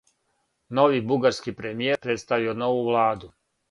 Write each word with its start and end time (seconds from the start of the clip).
Нови 0.79 1.03
бугарски 1.13 1.55
премијер 1.61 2.03
представио 2.09 2.61
нову 2.67 2.85
владу 2.93 3.37